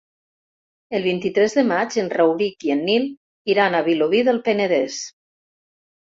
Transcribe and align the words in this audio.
El 0.99 1.03
vint-i-tres 1.07 1.51
de 1.57 1.63
maig 1.71 1.97
en 2.03 2.07
Rauric 2.13 2.65
i 2.69 2.73
en 2.75 2.81
Nil 2.87 3.05
iran 3.55 3.77
a 3.77 3.83
Vilobí 3.89 4.23
del 4.31 4.41
Penedès. 4.49 4.97